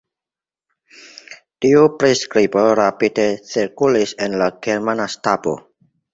[1.65, 5.57] Tiu priskribo rapide cirkulis en la germana stabo.